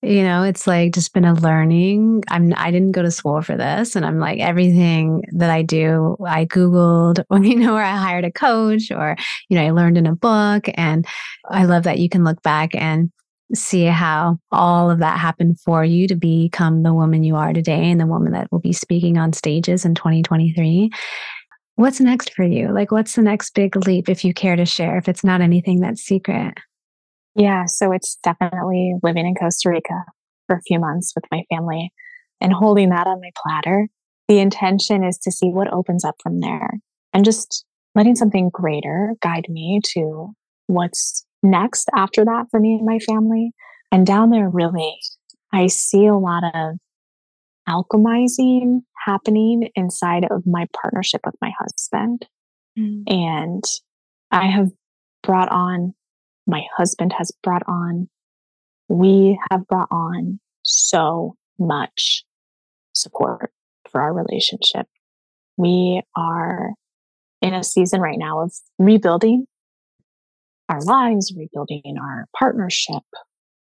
[0.01, 2.23] You know, it's like just been a learning.
[2.29, 6.17] I'm I didn't go to school for this, and I'm like everything that I do,
[6.25, 9.15] I googled, or, you know, or I hired a coach, or
[9.49, 10.67] you know, I learned in a book.
[10.75, 11.07] And
[11.49, 13.11] I love that you can look back and
[13.53, 17.91] see how all of that happened for you to become the woman you are today
[17.91, 20.89] and the woman that will be speaking on stages in 2023.
[21.75, 22.73] What's next for you?
[22.73, 25.81] Like, what's the next big leap if you care to share, if it's not anything
[25.81, 26.53] that's secret?
[27.35, 30.05] Yeah, so it's definitely living in Costa Rica
[30.47, 31.91] for a few months with my family
[32.41, 33.87] and holding that on my platter,
[34.27, 36.69] the intention is to see what opens up from there
[37.13, 40.31] and just letting something greater guide me to
[40.67, 43.51] what's next after that for me and my family.
[43.91, 44.97] And down there, really,
[45.53, 46.75] I see a lot of
[47.67, 52.27] alchemizing happening inside of my partnership with my husband.
[52.77, 53.03] Mm.
[53.07, 53.63] And
[54.31, 54.69] I have
[55.23, 55.93] brought on,
[56.47, 58.09] my husband has brought on,
[58.87, 62.23] we have brought on so much
[62.93, 63.51] support
[63.89, 64.87] for our relationship.
[65.57, 66.71] We are
[67.41, 69.45] in a season right now of rebuilding
[70.69, 73.03] our lives, rebuilding our partnership,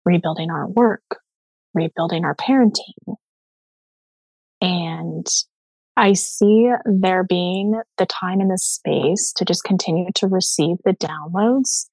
[0.04, 1.18] rebuilding our work,
[1.74, 3.16] rebuilding our parenting.
[4.60, 5.26] And
[5.96, 10.92] I see there being the time and the space to just continue to receive the
[10.92, 11.86] downloads,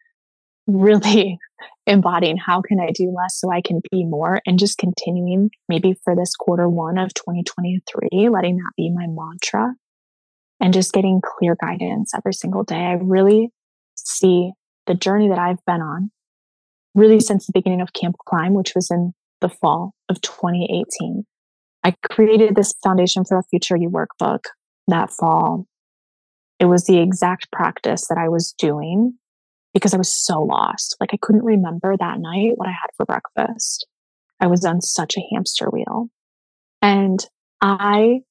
[0.67, 1.37] really
[1.87, 5.95] embodying how can I do less so I can be more, and just continuing maybe
[6.03, 9.73] for this quarter one of 2023, letting that be my mantra
[10.59, 12.75] and just getting clear guidance every single day.
[12.75, 13.49] I really
[13.95, 14.51] see
[14.87, 16.11] the journey that I've been on
[16.95, 21.25] really since the beginning of Camp Climb, which was in the fall of 2018.
[21.83, 24.45] I created this foundation for a future you workbook
[24.87, 25.65] that fall.
[26.59, 29.15] It was the exact practice that I was doing
[29.73, 30.95] because I was so lost.
[30.99, 33.85] Like I couldn't remember that night what I had for breakfast.
[34.39, 36.09] I was on such a hamster wheel.
[36.81, 37.25] And
[37.61, 38.21] I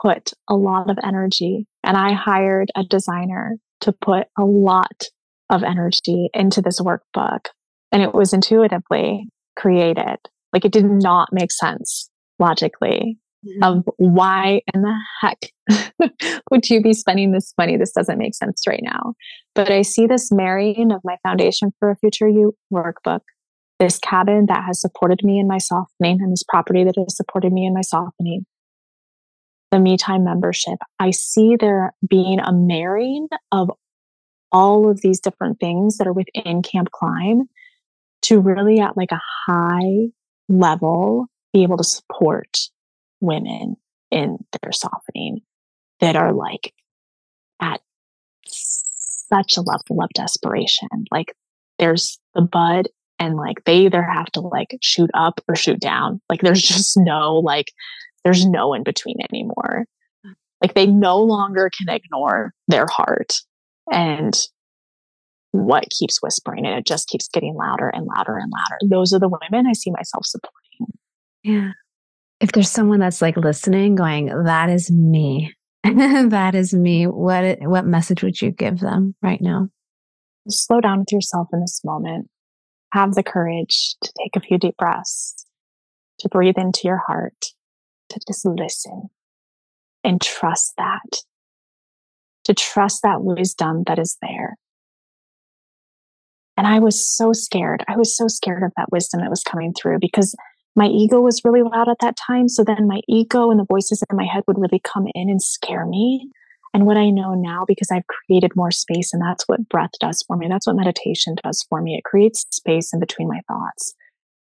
[0.00, 5.04] put a lot of energy and I hired a designer to put a lot
[5.50, 7.46] of energy into this workbook.
[7.92, 10.16] And it was intuitively created.
[10.52, 13.62] Like it did not make sense logically mm-hmm.
[13.62, 15.38] of why in the heck
[16.50, 17.76] would you be spending this money?
[17.76, 19.14] This doesn't make sense right now.
[19.54, 23.20] But I see this marrying of my foundation for a future you workbook,
[23.78, 27.52] this cabin that has supported me in my softening, and this property that has supported
[27.52, 28.46] me in my softening,
[29.70, 30.78] the me time membership.
[30.98, 33.70] I see there being a marrying of
[34.52, 37.48] all of these different things that are within Camp Climb
[38.22, 40.08] to really at like a high
[40.48, 42.58] level be able to support
[43.20, 43.76] women
[44.10, 45.40] in their softening
[46.00, 46.72] that are like
[47.60, 47.80] at
[48.46, 50.88] such a level of desperation.
[51.10, 51.34] Like
[51.78, 52.88] there's the bud
[53.18, 56.20] and like they either have to like shoot up or shoot down.
[56.28, 57.72] Like there's just no like
[58.24, 59.86] there's no in between anymore.
[60.26, 60.34] Mm.
[60.62, 63.40] Like they no longer can ignore their heart
[63.92, 64.38] and
[65.52, 68.78] what keeps whispering and it just keeps getting louder and louder and louder.
[68.88, 70.98] Those are the women I see myself supporting.
[71.42, 71.72] Yeah.
[72.40, 75.54] If there's someone that's like listening, going, that is me.
[75.84, 77.06] that is me.
[77.06, 79.68] What what message would you give them right now?
[80.48, 82.28] Slow down with yourself in this moment.
[82.92, 85.46] Have the courage to take a few deep breaths,
[86.20, 87.46] to breathe into your heart,
[88.10, 89.08] to just listen
[90.04, 91.22] and trust that.
[92.48, 94.56] To trust that wisdom that is there.
[96.56, 97.84] And I was so scared.
[97.86, 100.34] I was so scared of that wisdom that was coming through because
[100.74, 102.48] my ego was really loud at that time.
[102.48, 105.42] So then my ego and the voices in my head would really come in and
[105.42, 106.30] scare me.
[106.74, 110.22] And what I know now, because I've created more space, and that's what breath does
[110.26, 111.96] for me, that's what meditation does for me.
[111.96, 113.94] It creates space in between my thoughts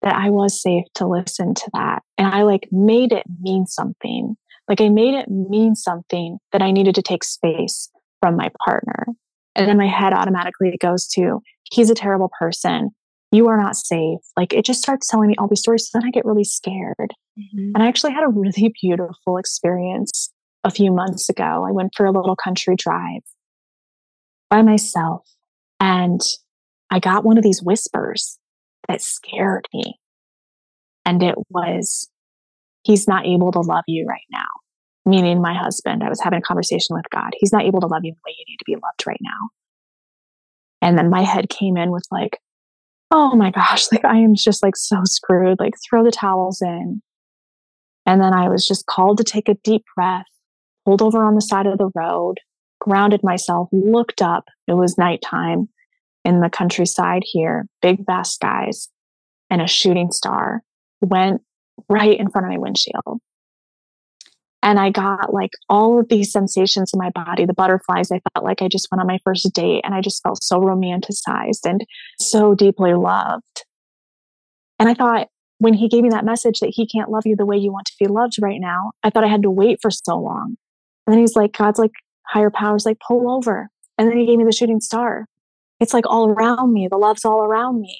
[0.03, 2.03] that I was safe to listen to that.
[2.17, 4.37] And I like made it mean something.
[4.69, 7.91] Like I made it mean something that I needed to take space
[8.21, 9.07] from my partner.
[9.55, 11.41] And then my head automatically goes to,
[11.73, 12.91] he's a terrible person
[13.31, 14.21] you are not safe.
[14.37, 15.89] Like it just starts telling me all these stories.
[15.89, 17.13] So then I get really scared.
[17.39, 17.73] Mm-hmm.
[17.75, 20.33] And I actually had a really beautiful experience
[20.65, 21.65] a few months ago.
[21.69, 23.23] I went for a little country drive
[24.51, 25.27] by myself
[25.79, 26.21] and
[26.91, 28.39] I got one of these whispers
[28.89, 29.99] that scared me.
[31.05, 32.09] And it was,
[32.89, 34.47] he's not able to love you right now.
[35.05, 37.31] Meaning my husband, I was having a conversation with God.
[37.39, 39.51] He's not able to love you the way you need to be loved right now.
[40.83, 42.39] And then my head came in with like,
[43.11, 45.61] oh my gosh, like I am just like so screwed.
[45.61, 47.03] Like throw the towels in.
[48.07, 50.25] And then I was just called to take a deep breath,
[50.87, 52.39] pulled over on the side of the road,
[52.81, 54.45] grounded myself, looked up.
[54.67, 55.69] It was nighttime
[56.25, 58.89] in the countryside here, big vast skies,
[59.51, 60.63] and a shooting star
[61.01, 61.43] went
[61.89, 63.21] right in front of my windshield.
[64.63, 68.11] And I got like all of these sensations in my body, the butterflies.
[68.11, 70.59] I felt like I just went on my first date and I just felt so
[70.59, 71.85] romanticized and
[72.21, 73.65] so deeply loved.
[74.79, 77.47] And I thought when he gave me that message that he can't love you the
[77.47, 79.91] way you want to be loved right now, I thought I had to wait for
[79.91, 80.57] so long.
[81.07, 81.93] And then he's like, God's like,
[82.27, 83.69] higher powers, like, pull over.
[83.97, 85.27] And then he gave me the shooting star.
[85.81, 86.89] It's like all around me.
[86.89, 87.99] The love's all around me.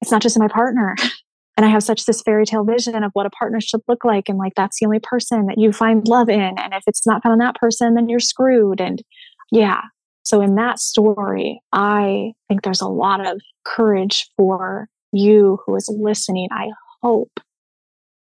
[0.00, 0.96] It's not just in my partner.
[1.56, 4.28] and I have such this fairy tale vision of what a partner should look like.
[4.28, 6.58] And like, that's the only person that you find love in.
[6.58, 8.80] And if it's not found in that person, then you're screwed.
[8.80, 9.02] And
[9.50, 9.80] yeah.
[10.22, 15.88] So in that story, I think there's a lot of courage for you who is
[15.88, 16.48] listening.
[16.50, 16.70] I
[17.02, 17.40] hope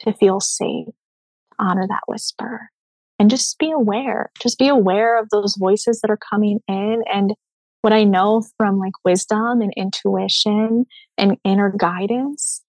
[0.00, 0.88] to feel safe,
[1.58, 2.68] honor that whisper,
[3.18, 4.30] and just be aware.
[4.40, 7.02] Just be aware of those voices that are coming in.
[7.10, 7.32] And
[7.80, 10.84] what I know from like wisdom and intuition
[11.16, 12.62] and inner guidance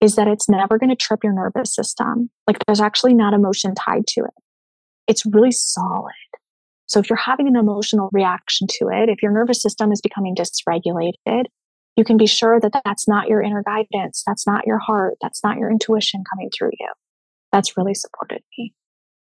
[0.00, 2.30] is that it's never going to trip your nervous system.
[2.46, 4.42] Like there's actually not emotion tied to it.
[5.06, 6.12] It's really solid.
[6.86, 10.34] So if you're having an emotional reaction to it, if your nervous system is becoming
[10.34, 11.44] dysregulated,
[11.96, 14.22] you can be sure that that's not your inner guidance.
[14.26, 15.14] That's not your heart.
[15.20, 16.88] That's not your intuition coming through you.
[17.52, 18.74] That's really supported me.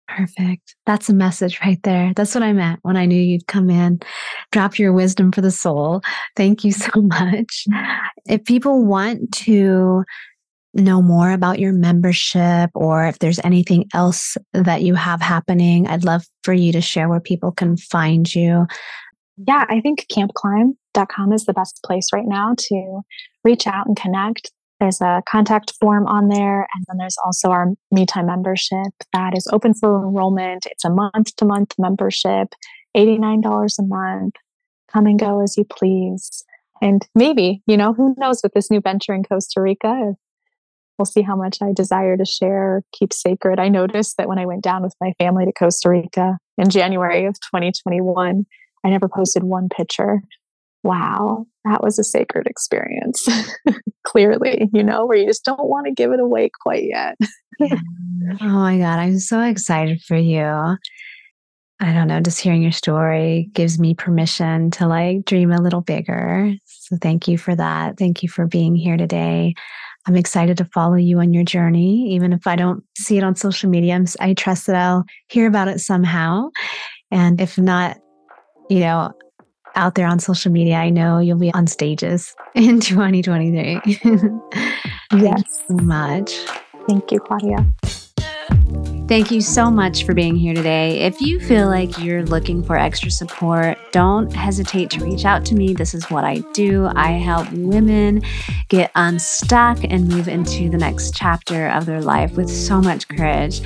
[0.08, 0.76] Perfect.
[0.84, 2.12] That's a message right there.
[2.14, 4.00] That's what I meant when I knew you'd come in,
[4.52, 6.02] drop your wisdom for the soul.
[6.36, 7.66] Thank you so much.
[8.26, 10.04] If people want to
[10.76, 16.04] know more about your membership or if there's anything else that you have happening, I'd
[16.04, 18.66] love for you to share where people can find you.
[19.36, 23.00] Yeah, I think campclimb.com is the best place right now to
[23.44, 24.50] reach out and connect.
[24.80, 26.66] There's a contact form on there.
[26.74, 30.66] And then there's also our Me Time membership that is open for enrollment.
[30.70, 32.48] It's a month to month membership,
[32.96, 34.34] $89 a month.
[34.92, 36.44] Come and go as you please.
[36.82, 40.14] And maybe, you know, who knows with this new venture in Costa Rica,
[40.99, 43.59] we'll see how much I desire to share, keep sacred.
[43.59, 47.26] I noticed that when I went down with my family to Costa Rica in January
[47.26, 48.47] of 2021,
[48.84, 50.20] I never posted one picture.
[50.82, 53.26] Wow, that was a sacred experience.
[54.07, 57.16] Clearly, you know, where you just don't want to give it away quite yet.
[57.61, 60.76] Oh my God, I'm so excited for you.
[61.78, 65.82] I don't know, just hearing your story gives me permission to like dream a little
[65.82, 66.55] bigger.
[66.64, 67.99] So thank you for that.
[67.99, 69.55] Thank you for being here today.
[70.07, 72.12] I'm excited to follow you on your journey.
[72.14, 75.68] Even if I don't see it on social media, i trust that I'll hear about
[75.68, 76.50] it somehow.
[77.11, 77.98] And if not,
[78.70, 79.12] you know,
[79.74, 83.80] out there on social media, I know you'll be on stages in 2023.
[83.84, 84.00] yes.
[85.11, 86.32] Thank so much.
[86.88, 87.66] Thank you, Claudia.
[89.09, 90.98] Thank you so much for being here today.
[91.02, 95.54] If you feel like you're looking for extra support, don't hesitate to reach out to
[95.54, 95.74] me.
[95.74, 96.88] This is what I do.
[96.92, 98.22] I help women
[98.68, 103.61] get unstuck and move into the next chapter of their life with so much courage,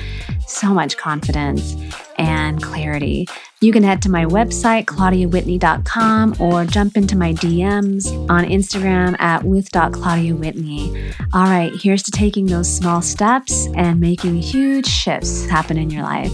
[0.51, 1.75] so much confidence,
[2.17, 3.27] and clarity.
[3.61, 9.43] You can head to my website, claudiawhitney.com, or jump into my DMs on Instagram at
[9.43, 11.13] with.claudiawhitney.
[11.33, 16.03] All right, here's to taking those small steps and making huge shifts happen in your
[16.03, 16.33] life.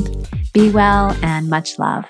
[0.54, 2.06] Be well and much love.